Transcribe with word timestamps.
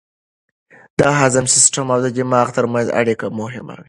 د 0.99 1.01
هضم 1.19 1.45
سیستم 1.55 1.85
او 1.93 1.99
دماغ 2.17 2.47
ترمنځ 2.57 2.87
اړیکه 2.99 3.25
مهمه 3.39 3.73
ده. 3.77 3.79